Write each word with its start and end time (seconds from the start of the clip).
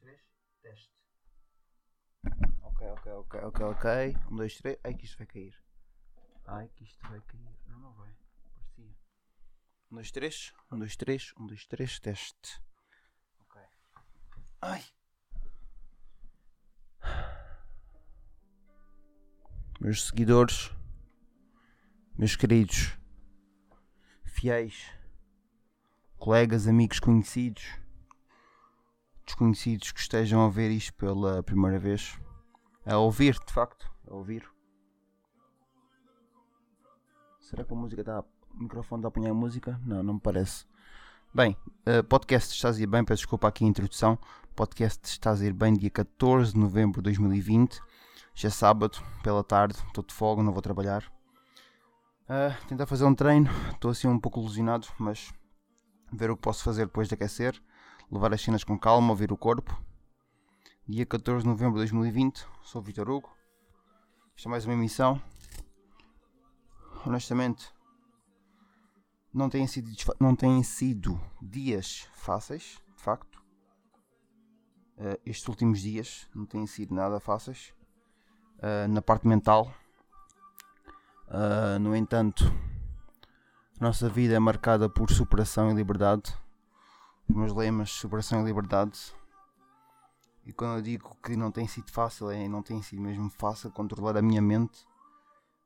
três, 0.00 0.20
teste. 0.62 0.90
Ok, 2.62 2.86
ok, 2.88 3.12
ok, 3.12 3.40
ok, 3.40 3.66
ok. 3.66 4.16
Um, 4.30 4.36
dois, 4.36 4.56
três. 4.56 4.78
Ai 4.84 4.94
que 4.94 5.04
isto 5.04 5.18
vai 5.18 5.26
cair. 5.26 5.62
Ai 6.46 6.68
que 6.68 6.84
isto 6.84 7.08
vai 7.08 7.20
cair. 7.20 7.58
Não, 7.66 7.78
não 7.78 7.92
vai. 7.94 8.14
Parecia. 8.54 8.96
Um, 9.90 9.94
dois, 9.96 10.10
três. 10.10 10.52
Um, 10.70 10.78
dois, 10.78 10.96
três. 10.96 11.32
Um, 11.38 11.46
dois, 11.46 11.66
três, 11.66 11.98
teste. 12.00 12.62
Ok. 13.40 13.62
Ai. 14.62 14.84
Meus 19.80 20.06
seguidores, 20.06 20.70
meus 22.16 22.36
queridos, 22.36 22.96
fiéis, 24.24 24.90
colegas, 26.16 26.66
amigos, 26.66 26.98
conhecidos, 27.00 27.64
desconhecidos 29.24 29.92
que 29.92 30.00
estejam 30.00 30.44
a 30.44 30.48
ver 30.48 30.70
isto 30.70 30.94
pela 30.94 31.42
primeira 31.42 31.78
vez, 31.78 32.18
a 32.84 32.96
ouvir, 32.98 33.38
de 33.46 33.52
facto, 33.52 33.90
a 34.08 34.14
ouvir. 34.14 34.48
Será 37.40 37.64
que 37.64 37.72
a 37.72 37.76
música 37.76 38.00
está. 38.00 38.20
O 38.20 38.62
microfone 38.62 39.00
está 39.00 39.08
a 39.08 39.10
apanhar 39.10 39.30
a 39.30 39.34
música? 39.34 39.80
Não, 39.84 40.02
não 40.02 40.14
me 40.14 40.20
parece. 40.20 40.64
Bem, 41.34 41.56
uh, 41.86 42.04
podcast 42.04 42.54
está 42.54 42.70
a 42.70 42.80
ir 42.80 42.86
bem, 42.86 43.04
peço 43.04 43.22
desculpa 43.22 43.48
aqui 43.48 43.64
a 43.64 43.68
introdução. 43.68 44.18
Podcast 44.54 45.08
está 45.08 45.32
a 45.32 45.44
ir 45.44 45.52
bem 45.52 45.74
dia 45.74 45.90
14 45.90 46.52
de 46.52 46.58
novembro 46.58 47.02
de 47.02 47.04
2020. 47.04 47.80
Já 48.34 48.48
é 48.48 48.50
sábado, 48.50 49.02
pela 49.22 49.42
tarde, 49.42 49.74
estou 49.86 50.04
de 50.04 50.14
folga, 50.14 50.42
não 50.42 50.52
vou 50.52 50.62
trabalhar. 50.62 51.04
Uh, 52.24 52.66
tentar 52.66 52.86
fazer 52.86 53.04
um 53.04 53.14
treino, 53.14 53.50
estou 53.72 53.90
assim 53.90 54.08
um 54.08 54.18
pouco 54.18 54.40
ilusionado, 54.40 54.86
mas 54.98 55.32
ver 56.12 56.30
o 56.30 56.36
que 56.36 56.42
posso 56.42 56.62
fazer 56.64 56.86
depois 56.86 57.08
de 57.08 57.14
aquecer, 57.14 57.60
levar 58.10 58.32
as 58.32 58.42
cenas 58.42 58.64
com 58.64 58.78
calma, 58.78 59.10
ouvir 59.10 59.32
o 59.32 59.36
corpo. 59.36 59.78
Dia 60.86 61.06
14 61.06 61.42
de 61.42 61.48
novembro 61.48 61.74
de 61.74 61.80
2020, 61.80 62.46
sou 62.62 62.82
Vitor 62.82 63.08
Hugo. 63.08 63.30
Isto 64.36 64.48
é 64.48 64.50
mais 64.50 64.64
uma 64.64 64.74
emissão. 64.74 65.20
Honestamente, 67.06 67.72
não 69.32 69.48
têm 69.48 69.66
sido, 69.66 69.90
não 70.20 70.36
têm 70.36 70.62
sido 70.62 71.20
dias 71.42 72.08
fáceis, 72.12 72.80
de 72.96 73.02
facto. 73.02 73.42
Uh, 74.96 75.18
estes 75.26 75.48
últimos 75.48 75.80
dias 75.80 76.28
não 76.34 76.46
têm 76.46 76.66
sido 76.66 76.94
nada 76.94 77.18
fáceis 77.18 77.74
uh, 78.58 78.88
na 78.88 79.02
parte 79.02 79.26
mental. 79.26 79.74
Uh, 81.26 81.78
no 81.80 81.96
entanto, 81.96 82.44
nossa 83.80 84.08
vida 84.08 84.34
é 84.34 84.38
marcada 84.38 84.88
por 84.88 85.10
superação 85.10 85.70
e 85.70 85.74
liberdade. 85.74 86.32
Os 87.28 87.34
meus 87.34 87.52
lemas, 87.52 87.90
superação 87.90 88.42
e 88.42 88.44
liberdade. 88.44 89.14
E 90.46 90.52
quando 90.52 90.76
eu 90.76 90.82
digo 90.82 91.16
que 91.22 91.36
não 91.36 91.50
tem 91.50 91.66
sido 91.66 91.90
fácil, 91.90 92.30
é 92.30 92.46
não 92.46 92.62
tem 92.62 92.82
sido 92.82 93.00
mesmo 93.00 93.30
fácil 93.30 93.70
controlar 93.70 94.16
a 94.16 94.22
minha 94.22 94.42
mente. 94.42 94.86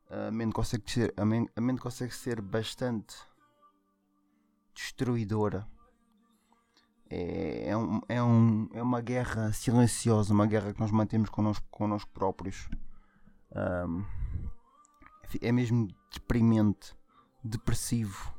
A 0.09 0.31
mente 0.31 0.53
consegue 0.53 0.91
ser, 0.91 1.12
a 1.17 1.25
mente, 1.25 1.51
a 1.55 1.61
mente 1.61 1.81
consegue 1.81 2.14
ser 2.14 2.41
bastante 2.41 3.17
destruidora. 4.75 5.67
É, 7.11 7.70
é, 7.70 7.77
um, 7.77 8.01
é, 8.09 8.23
um, 8.23 8.69
é 8.75 8.83
uma 8.83 9.01
guerra 9.01 9.53
silenciosa, 9.53 10.33
uma 10.33 10.47
guerra 10.47 10.73
que 10.73 10.81
nós 10.81 10.91
mantemos 10.91 11.29
connosco, 11.29 11.67
connosco 11.70 12.11
próprios. 12.12 12.69
Um, 13.53 14.05
é 15.41 15.51
mesmo 15.51 15.89
deprimente, 16.12 16.95
depressivo, 17.42 18.33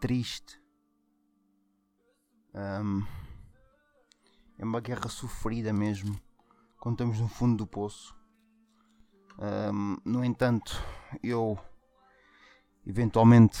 triste. 0.00 0.59
Um, 2.54 3.06
é 4.58 4.64
uma 4.64 4.80
guerra 4.80 5.08
sofrida 5.08 5.72
mesmo, 5.72 6.20
quando 6.78 6.94
estamos 6.94 7.20
no 7.20 7.28
fundo 7.28 7.56
do 7.56 7.66
poço. 7.66 8.14
Um, 9.38 9.96
no 10.04 10.24
entanto, 10.24 10.72
eu 11.22 11.58
eventualmente, 12.86 13.58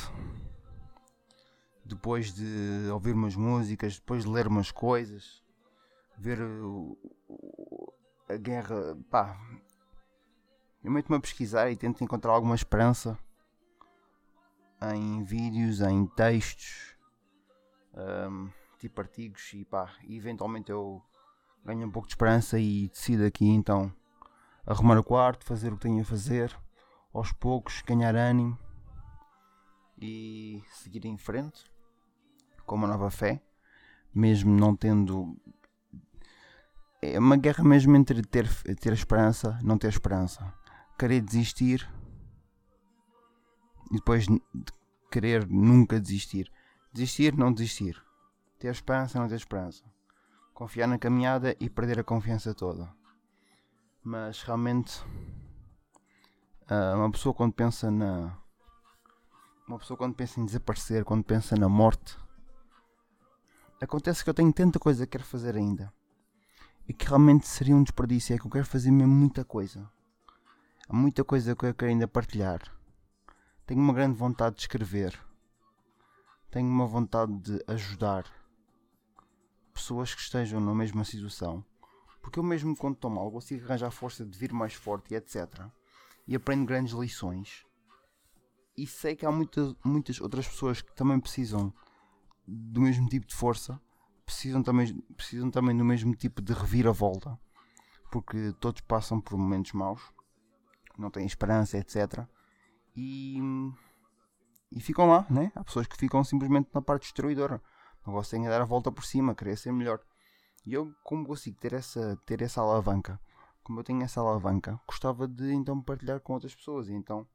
depois 1.84 2.32
de 2.32 2.88
ouvir 2.92 3.14
umas 3.14 3.36
músicas, 3.36 3.98
depois 3.98 4.24
de 4.24 4.30
ler 4.30 4.46
umas 4.46 4.70
coisas, 4.70 5.42
ver 6.18 6.38
a 8.28 8.36
guerra, 8.36 8.96
pá, 9.10 9.40
eu 10.82 10.90
meto-me 10.90 11.16
a 11.16 11.20
pesquisar 11.20 11.70
e 11.70 11.76
tento 11.76 12.02
encontrar 12.02 12.32
alguma 12.32 12.54
esperança 12.54 13.18
em 14.94 15.22
vídeos, 15.22 15.80
em 15.80 16.06
textos, 16.06 16.96
um, 17.94 18.50
tipo 18.80 19.00
artigos 19.00 19.52
e 19.52 19.64
pá, 19.64 19.92
eventualmente 20.08 20.70
eu 20.70 21.02
ganho 21.64 21.86
um 21.86 21.90
pouco 21.90 22.08
de 22.08 22.14
esperança 22.14 22.58
e 22.58 22.88
decido 22.88 23.24
aqui 23.24 23.46
então 23.46 23.92
arrumar 24.66 24.98
o 24.98 25.04
quarto, 25.04 25.44
fazer 25.44 25.72
o 25.72 25.76
que 25.76 25.82
tenho 25.82 26.00
a 26.00 26.04
fazer, 26.04 26.56
aos 27.12 27.32
poucos 27.32 27.82
ganhar 27.82 28.16
ânimo 28.16 28.58
e 30.00 30.62
seguir 30.70 31.04
em 31.04 31.18
frente 31.18 31.64
com 32.64 32.74
uma 32.74 32.88
nova 32.88 33.10
fé, 33.10 33.42
mesmo 34.14 34.50
não 34.50 34.74
tendo. 34.74 35.36
É 37.02 37.18
uma 37.18 37.36
guerra 37.36 37.64
mesmo 37.64 37.96
entre 37.96 38.22
ter, 38.22 38.48
ter 38.76 38.92
esperança 38.92 39.58
não 39.62 39.78
ter 39.78 39.88
esperança 39.88 40.54
querer 41.00 41.22
desistir 41.22 41.88
e 43.90 43.94
depois 43.94 44.26
de 44.26 44.40
querer 45.10 45.46
nunca 45.48 45.98
desistir. 45.98 46.52
Desistir, 46.92 47.34
não 47.34 47.52
desistir. 47.52 48.00
Ter 48.60 48.68
esperança, 48.68 49.18
não 49.18 49.26
ter 49.26 49.34
esperança. 49.34 49.82
Confiar 50.54 50.86
na 50.86 50.98
caminhada 50.98 51.56
e 51.58 51.68
perder 51.68 51.98
a 51.98 52.04
confiança 52.04 52.54
toda. 52.54 52.88
Mas 54.04 54.42
realmente, 54.42 55.02
ah, 56.68 56.94
uma 56.94 57.10
pessoa 57.10 57.34
quando 57.34 57.52
pensa 57.52 57.90
na. 57.90 58.38
Uma 59.66 59.80
pessoa 59.80 59.96
quando 59.96 60.14
pensa 60.14 60.38
em 60.38 60.44
desaparecer, 60.44 61.04
quando 61.04 61.24
pensa 61.24 61.56
na 61.56 61.68
morte, 61.68 62.16
acontece 63.80 64.22
que 64.22 64.30
eu 64.30 64.34
tenho 64.34 64.52
tanta 64.52 64.78
coisa 64.78 65.04
que 65.04 65.10
quero 65.10 65.24
fazer 65.24 65.56
ainda. 65.56 65.92
E 66.86 66.92
que 66.92 67.08
realmente 67.08 67.48
seria 67.48 67.74
um 67.74 67.82
desperdício. 67.82 68.34
É 68.34 68.38
que 68.38 68.46
eu 68.46 68.50
quero 68.50 68.66
fazer 68.66 68.92
mesmo 68.92 69.12
muita 69.12 69.44
coisa 69.44 69.90
Há 70.90 70.92
muita 70.92 71.22
coisa 71.22 71.54
que 71.54 71.66
eu 71.66 71.72
quero 71.72 71.92
ainda 71.92 72.08
partilhar. 72.08 72.60
Tenho 73.64 73.80
uma 73.80 73.94
grande 73.94 74.18
vontade 74.18 74.56
de 74.56 74.62
escrever. 74.62 75.16
Tenho 76.50 76.66
uma 76.66 76.84
vontade 76.84 77.32
de 77.38 77.62
ajudar 77.68 78.24
pessoas 79.90 80.14
que 80.14 80.20
estejam 80.20 80.60
na 80.60 80.72
mesma 80.72 81.04
situação. 81.04 81.64
Porque 82.22 82.38
eu 82.38 82.44
mesmo 82.44 82.76
quando 82.76 82.94
estou 82.94 83.10
mal 83.10 83.30
consigo 83.30 83.64
arranjar 83.64 83.90
força 83.90 84.24
de 84.24 84.38
vir 84.38 84.52
mais 84.52 84.72
forte 84.72 85.12
e 85.12 85.16
etc. 85.16 85.66
E 86.28 86.36
aprendo 86.36 86.64
grandes 86.64 86.94
lições. 86.94 87.66
E 88.76 88.86
sei 88.86 89.16
que 89.16 89.26
há 89.26 89.32
muitas, 89.32 89.74
muitas 89.84 90.20
outras 90.20 90.46
pessoas 90.46 90.80
que 90.80 90.94
também 90.94 91.18
precisam 91.18 91.74
do 92.46 92.80
mesmo 92.80 93.08
tipo 93.08 93.26
de 93.26 93.34
força. 93.34 93.80
Precisam 94.24 94.62
também, 94.62 94.96
precisam 95.16 95.50
também 95.50 95.76
do 95.76 95.84
mesmo 95.84 96.14
tipo 96.14 96.40
de 96.40 96.52
reviravolta. 96.52 97.36
Porque 98.12 98.54
todos 98.60 98.80
passam 98.82 99.20
por 99.20 99.36
momentos 99.36 99.72
maus 99.72 100.00
não 100.96 101.10
têm 101.10 101.26
esperança, 101.26 101.78
etc. 101.78 102.26
E, 102.94 103.38
e 104.70 104.80
ficam 104.80 105.08
lá, 105.08 105.26
né? 105.30 105.50
Há 105.54 105.64
pessoas 105.64 105.86
que 105.86 105.96
ficam 105.96 106.22
simplesmente 106.22 106.68
na 106.72 106.82
parte 106.82 107.04
destruidora. 107.04 107.60
Não 108.06 108.14
gostam 108.14 108.40
de 108.42 108.48
dar 108.48 108.62
a 108.62 108.64
volta 108.64 108.90
por 108.90 109.04
cima, 109.04 109.34
querer 109.34 109.56
ser 109.56 109.72
melhor. 109.72 110.00
E 110.64 110.74
eu, 110.74 110.94
como 111.02 111.26
consigo 111.26 111.58
ter 111.58 111.72
essa, 111.72 112.16
ter 112.26 112.42
essa 112.42 112.60
alavanca, 112.60 113.20
como 113.62 113.80
eu 113.80 113.84
tenho 113.84 114.02
essa 114.02 114.20
alavanca, 114.20 114.80
gostava 114.86 115.28
de 115.28 115.52
então 115.52 115.80
partilhar 115.82 116.20
com 116.20 116.32
outras 116.32 116.54
pessoas. 116.54 116.88
E 116.88 116.92
então, 116.92 117.26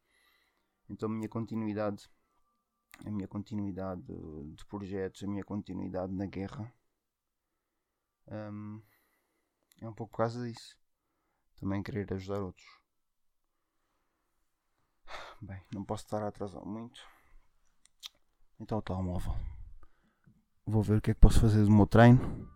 então 0.89 1.09
a 1.09 1.11
minha 1.11 1.29
continuidade, 1.29 2.09
a 3.05 3.11
minha 3.11 3.27
continuidade 3.27 4.01
de 4.03 4.65
projetos, 4.65 5.23
a 5.23 5.27
minha 5.27 5.43
continuidade 5.43 6.13
na 6.13 6.25
guerra, 6.25 6.71
um, 8.27 8.81
é 9.81 9.88
um 9.88 9.94
pouco 9.94 10.11
por 10.11 10.18
causa 10.18 10.45
disso. 10.47 10.77
Também 11.59 11.81
querer 11.81 12.11
ajudar 12.13 12.41
outros. 12.41 12.68
Bem, 15.41 15.61
não 15.73 15.83
posso 15.83 16.06
estar 16.06 16.23
a 16.23 16.27
atrasar 16.27 16.65
muito. 16.65 17.01
Então 18.59 18.77
o 18.79 18.81
telemóvel. 18.81 19.33
Vou 20.67 20.81
ver 20.81 20.97
o 20.97 21.01
que 21.01 21.12
é 21.12 21.13
que 21.13 21.19
posso 21.19 21.39
fazer 21.39 21.63
do 21.63 21.71
meu 21.71 21.85
treino. 21.85 22.50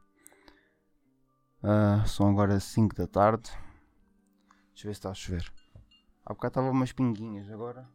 Uh, 1.62 2.08
são 2.08 2.28
agora 2.28 2.60
5 2.60 2.96
da 2.96 3.06
tarde. 3.06 3.52
Deixa 4.70 4.88
eu 4.88 4.90
ver 4.90 4.94
se 4.96 5.00
está 5.00 5.12
a 5.12 5.14
chover. 5.14 5.54
Há 6.26 6.34
bocado 6.34 6.52
estava 6.54 6.72
umas 6.72 6.92
pinguinhas 6.92 7.52
agora. 7.52 7.88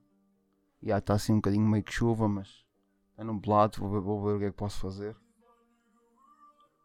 E 0.81 0.89
já 0.89 0.99
está 0.99 1.15
assim 1.15 1.33
um 1.33 1.37
bocadinho 1.37 1.67
meio 1.67 1.83
que 1.83 1.93
chuva, 1.93 2.29
mas 2.29 2.65
está 3.11 3.25
nublado. 3.25 3.79
Vou 3.81 3.91
ver, 3.91 4.01
vou 4.01 4.25
ver 4.25 4.37
o 4.37 4.39
que 4.39 4.45
é 4.45 4.51
que 4.53 4.57
posso 4.57 4.79
fazer. 4.79 5.17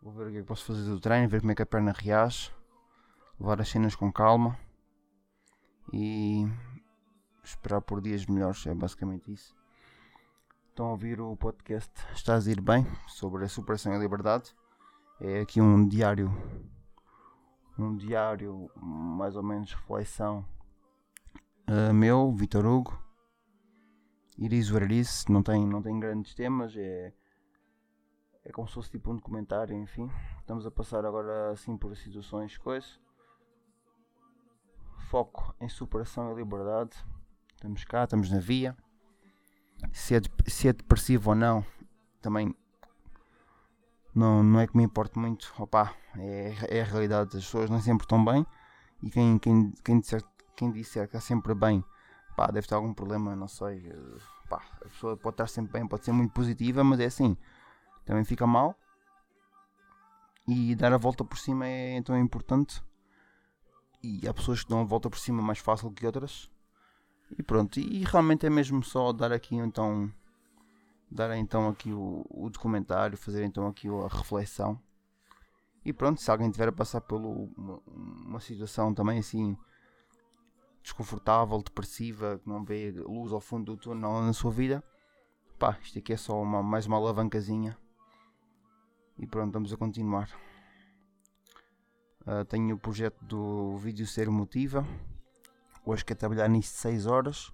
Vou 0.02 0.12
ver 0.12 0.28
o 0.28 0.32
que 0.32 0.38
é 0.38 0.42
que 0.42 0.48
posso 0.48 0.66
fazer 0.66 0.84
do 0.84 1.00
treino, 1.00 1.30
ver 1.30 1.42
como 1.42 1.52
é 1.52 1.56
que 1.56 1.62
a 1.62 1.68
perna 1.68 1.92
reage. 1.92 2.52
Levar 3.40 3.62
as 3.62 3.70
cenas 3.70 3.96
com 3.96 4.12
calma. 4.12 4.58
E 5.94 6.48
esperar 7.44 7.82
por 7.82 8.02
dias 8.02 8.26
melhores, 8.26 8.66
é 8.66 8.74
basicamente 8.74 9.32
isso. 9.32 9.59
Estão 10.70 10.88
a 10.88 10.92
ouvir 10.92 11.20
o 11.20 11.36
podcast 11.36 11.92
Estás 12.14 12.48
a 12.48 12.52
ir 12.52 12.62
bem 12.62 12.86
sobre 13.08 13.44
a 13.44 13.50
superação 13.50 13.92
e 13.94 13.96
a 13.98 14.00
liberdade. 14.00 14.56
É 15.20 15.42
aqui 15.42 15.60
um 15.60 15.88
diário 15.88 16.32
um 17.78 17.96
diário, 17.96 18.70
mais 18.76 19.36
ou 19.36 19.44
menos 19.44 19.74
reflexão 19.74 20.46
uh, 21.70 21.94
meu, 21.94 22.32
Vitor 22.34 22.66
Hugo. 22.66 22.98
Iris 24.38 24.70
Veralice, 24.70 25.32
não 25.32 25.44
tem, 25.44 25.66
não 25.68 25.82
tem 25.82 26.00
grandes 26.00 26.34
temas, 26.34 26.76
é, 26.76 27.14
é 28.46 28.52
como 28.52 28.68
se 28.68 28.74
fosse 28.74 28.92
tipo 28.92 29.12
um 29.12 29.16
documentário, 29.16 29.76
enfim. 29.76 30.10
Estamos 30.40 30.66
a 30.66 30.72
passar 30.72 31.06
agora 31.06 31.52
assim 31.52 31.78
por 31.78 31.96
situações, 31.96 32.58
coisas. 32.58 33.00
Foco 35.10 35.54
em 35.60 35.68
superação 35.68 36.32
e 36.32 36.36
liberdade. 36.36 36.96
Estamos 37.54 37.84
cá, 37.84 38.06
estamos 38.06 38.32
na 38.32 38.40
via. 38.40 38.76
Se 39.92 40.16
é, 40.16 40.22
se 40.60 40.68
é 40.68 40.74
depressivo 40.74 41.30
ou 41.30 41.36
não, 41.38 41.66
também 42.22 42.54
não, 44.14 44.44
não 44.44 44.60
é 44.60 44.68
que 44.68 44.76
me 44.76 44.84
importe 44.84 45.18
muito. 45.18 45.54
Opa, 45.58 45.96
é, 46.18 46.54
é 46.68 46.82
a 46.82 46.84
realidade. 46.84 47.38
As 47.38 47.46
pessoas 47.46 47.70
nem 47.70 47.80
sempre 47.80 48.04
estão 48.04 48.24
bem. 48.26 48.46
E 49.02 49.10
quem, 49.10 49.40
quem, 49.40 49.72
quem, 49.86 50.02
disser, 50.02 50.22
quem 50.58 50.70
disser 50.70 51.08
que 51.08 51.16
está 51.16 51.26
sempre 51.26 51.56
bem, 51.56 51.82
pá, 52.36 52.48
deve 52.48 52.68
ter 52.68 52.76
algum 52.76 52.94
problema, 52.94 53.38
não 53.38 53.48
sei. 53.48 53.90
Pá, 54.50 54.62
a 54.82 54.90
pessoa 54.90 55.16
pode 55.16 55.36
estar 55.36 55.48
sempre 55.48 55.72
bem, 55.72 55.88
pode 55.88 56.04
ser 56.04 56.12
muito 56.12 56.34
positiva, 56.34 56.84
mas 56.84 57.00
é 57.00 57.06
assim. 57.06 57.38
Também 58.04 58.26
fica 58.26 58.46
mal. 58.46 58.78
E 60.46 60.76
dar 60.76 60.92
a 60.92 60.98
volta 60.98 61.24
por 61.24 61.38
cima 61.38 61.66
é 61.66 61.96
então 61.96 62.14
é 62.14 62.20
importante. 62.20 62.84
E 64.04 64.28
há 64.28 64.34
pessoas 64.34 64.62
que 64.62 64.70
dão 64.70 64.82
a 64.82 64.84
volta 64.84 65.10
por 65.10 65.20
cima 65.20 65.42
mais 65.42 65.60
fácil 65.60 65.90
que 65.90 66.06
outras. 66.06 66.52
E 67.38 67.42
pronto, 67.42 67.80
e 67.80 68.04
realmente 68.04 68.46
é 68.46 68.50
mesmo 68.50 68.84
só 68.84 69.14
dar 69.14 69.32
aqui 69.32 69.56
então 69.56 70.12
dar 71.12 71.36
então 71.38 71.68
aqui 71.68 71.92
o, 71.92 72.26
o 72.30 72.50
documentário, 72.50 73.18
fazer 73.18 73.44
então 73.44 73.68
aqui 73.68 73.88
a 73.88 74.08
reflexão. 74.08 74.80
E 75.84 75.92
pronto, 75.92 76.22
se 76.22 76.30
alguém 76.30 76.52
tiver 76.52 76.68
a 76.68 76.72
passar 76.72 77.02
por 77.02 77.20
uma, 77.20 78.40
situação 78.40 78.94
também 78.94 79.20
assim 79.20 79.58
desconfortável, 80.84 81.62
depressiva, 81.62 82.40
que 82.40 82.48
não 82.48 82.64
vê 82.64 82.92
luz 82.92 83.32
ao 83.32 83.40
fundo 83.40 83.76
do 83.76 83.78
túnel 83.78 84.22
na 84.22 84.34
sua 84.34 84.52
vida, 84.52 84.84
pá, 85.58 85.78
isto 85.82 86.00
aqui 86.00 86.14
é 86.14 86.18
só 86.18 86.42
uma, 86.42 86.62
mais 86.62 86.86
uma 86.86 86.98
alavancazinha. 86.98 87.78
E 89.18 89.26
pronto, 89.26 89.52
vamos 89.52 89.74
a 89.74 89.78
continuar. 89.78 90.30
Uh, 92.22 92.46
tenho 92.46 92.76
o 92.76 92.80
projeto 92.80 93.24
do 93.26 93.76
vídeo 93.78 94.06
ser 94.06 94.30
motiva. 94.30 94.86
Hoje 95.86 96.06
quero 96.06 96.20
trabalhar 96.20 96.48
nisto 96.48 96.74
6 96.74 97.06
horas 97.08 97.52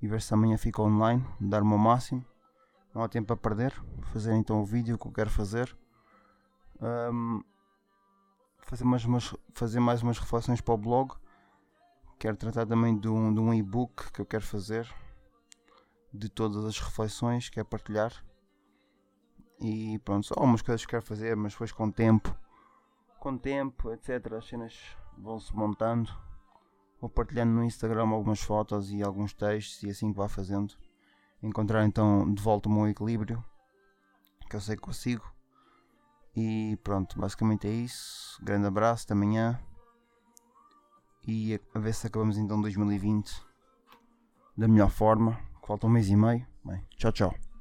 e 0.00 0.06
ver 0.06 0.20
se 0.20 0.34
amanhã 0.34 0.58
fica 0.58 0.82
online, 0.82 1.24
dar 1.40 1.62
o 1.62 1.66
meu 1.66 1.78
máximo 1.78 2.24
não 2.94 3.02
há 3.02 3.08
tempo 3.08 3.32
a 3.32 3.36
perder. 3.36 3.72
Fazer 4.12 4.34
então 4.34 4.60
o 4.60 4.64
vídeo 4.64 4.98
que 4.98 5.06
eu 5.06 5.12
quero 5.12 5.30
fazer. 5.30 5.76
Um, 6.80 7.42
fazer, 8.58 8.84
mais 8.84 9.04
umas, 9.04 9.34
fazer 9.54 9.80
mais 9.80 10.02
umas 10.02 10.18
reflexões 10.18 10.60
para 10.60 10.74
o 10.74 10.78
blog. 10.78 11.14
Quero 12.18 12.36
tratar 12.36 12.66
também 12.66 12.98
de 12.98 13.08
um, 13.08 13.32
de 13.32 13.40
um 13.40 13.52
e-book 13.54 14.12
que 14.12 14.20
eu 14.20 14.26
quero 14.26 14.44
fazer. 14.44 14.88
De 16.12 16.28
todas 16.28 16.64
as 16.64 16.78
reflexões, 16.78 17.48
quero 17.48 17.66
partilhar. 17.66 18.12
E 19.58 19.98
pronto, 20.00 20.26
só 20.26 20.34
algumas 20.36 20.60
coisas 20.60 20.84
que 20.84 20.90
quero 20.90 21.02
fazer, 21.02 21.36
mas 21.36 21.52
depois 21.52 21.72
com 21.72 21.90
tempo. 21.90 22.36
Com 23.18 23.38
tempo, 23.38 23.92
etc. 23.92 24.32
As 24.34 24.46
cenas 24.46 24.96
vão 25.16 25.38
se 25.38 25.54
montando. 25.54 26.10
Vou 27.00 27.08
partilhando 27.08 27.52
no 27.52 27.64
Instagram 27.64 28.08
algumas 28.08 28.40
fotos 28.40 28.92
e 28.92 29.02
alguns 29.02 29.32
textos 29.32 29.82
e 29.82 29.90
assim 29.90 30.12
que 30.12 30.18
vá 30.18 30.28
fazendo 30.28 30.76
encontrar 31.42 31.84
então 31.84 32.32
de 32.32 32.42
volta 32.42 32.68
o 32.68 32.72
meu 32.72 32.88
equilíbrio, 32.88 33.42
que 34.48 34.56
eu 34.56 34.60
sei 34.60 34.76
que 34.76 34.82
consigo. 34.82 35.24
E 36.34 36.78
pronto, 36.82 37.18
basicamente 37.18 37.66
é 37.66 37.70
isso. 37.70 38.38
Grande 38.42 38.66
abraço, 38.66 39.04
até 39.04 39.12
amanhã. 39.12 39.60
E 41.26 41.60
a 41.74 41.78
ver 41.78 41.94
se 41.94 42.06
acabamos 42.06 42.38
então 42.38 42.60
2020 42.60 43.44
da 44.56 44.66
melhor 44.66 44.90
forma. 44.90 45.38
Falta 45.66 45.86
um 45.86 45.90
mês 45.90 46.08
e 46.08 46.16
meio. 46.16 46.46
Bem, 46.64 46.84
tchau, 46.96 47.12
tchau. 47.12 47.51